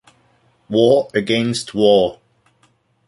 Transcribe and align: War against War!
War 0.67 1.09
against 1.13 1.75
War! 1.75 2.17